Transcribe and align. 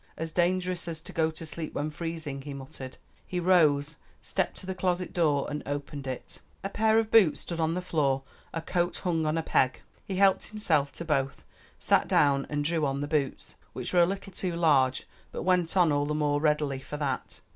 "As 0.17 0.31
dangerous 0.31 0.87
as 0.87 0.99
to 1.03 1.13
go 1.13 1.29
to 1.29 1.45
sleep 1.45 1.75
when 1.75 1.91
freezing," 1.91 2.41
he 2.41 2.55
muttered. 2.55 2.97
He 3.27 3.39
rose, 3.39 3.97
stepped 4.23 4.57
to 4.57 4.65
the 4.65 4.73
closet 4.73 5.13
door, 5.13 5.45
and 5.47 5.61
opened 5.67 6.07
it. 6.07 6.41
A 6.63 6.69
pair 6.69 6.97
of 6.97 7.11
boots 7.11 7.41
stood 7.41 7.59
on 7.59 7.75
the 7.75 7.83
floor, 7.83 8.23
a 8.51 8.63
coat 8.63 8.97
hung 9.03 9.27
on 9.27 9.37
a 9.37 9.43
peg. 9.43 9.81
He 10.03 10.15
helped 10.15 10.45
himself 10.47 10.91
to 10.93 11.05
both, 11.05 11.45
sat 11.77 12.07
down 12.07 12.47
and 12.49 12.65
drew 12.65 12.83
on 12.83 13.01
the 13.01 13.07
boots, 13.07 13.57
which 13.73 13.93
were 13.93 14.01
a 14.01 14.07
little 14.07 14.33
too 14.33 14.55
large 14.55 15.07
but 15.31 15.43
went 15.43 15.77
on 15.77 15.91
all 15.91 16.07
the 16.07 16.15
more 16.15 16.41
readily 16.41 16.79
for 16.79 16.97
that. 16.97 17.41